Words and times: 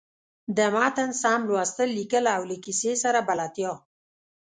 د 0.57 0.59
متن 0.75 1.09
سم 1.21 1.39
لوستل، 1.49 1.89
ليکل 1.97 2.25
او 2.35 2.41
له 2.49 2.55
کیسۍ 2.63 2.93
سره 3.03 3.19
بلدتیا. 3.29 3.71